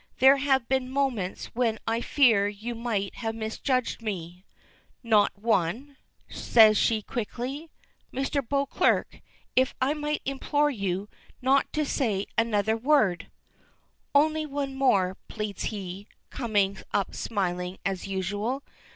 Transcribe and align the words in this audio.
There 0.17 0.37
have 0.37 0.67
been 0.67 0.89
moments 0.89 1.53
when 1.53 1.77
I 1.85 2.01
fear 2.01 2.47
you 2.47 2.73
may 2.73 3.11
have 3.13 3.35
misjudged 3.35 4.01
me" 4.01 4.43
"Not 5.03 5.31
one," 5.37 5.95
says 6.27 6.75
she 6.75 7.03
quickly. 7.03 7.69
"Mr. 8.11 8.41
Beauclerk, 8.41 9.21
if 9.55 9.75
I 9.79 9.93
might 9.93 10.23
implore 10.25 10.71
you 10.71 11.07
not 11.39 11.71
to 11.73 11.85
say 11.85 12.25
another 12.35 12.75
word" 12.75 13.29
"Only 14.15 14.47
one 14.47 14.73
more," 14.73 15.17
pleads 15.27 15.65
he, 15.65 16.07
coming 16.31 16.79
up 16.91 17.13
smiling 17.13 17.77
as 17.85 18.07
usual. 18.07 18.63